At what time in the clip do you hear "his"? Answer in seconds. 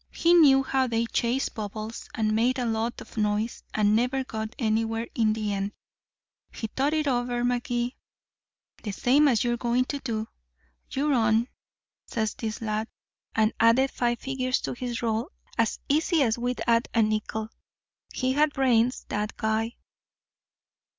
14.73-15.03